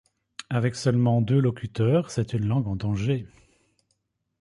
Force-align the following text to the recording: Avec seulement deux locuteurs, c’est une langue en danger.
Avec 0.49 0.73
seulement 0.75 1.21
deux 1.21 1.39
locuteurs, 1.39 2.09
c’est 2.09 2.33
une 2.33 2.47
langue 2.47 2.67
en 2.67 2.75
danger. 2.75 3.27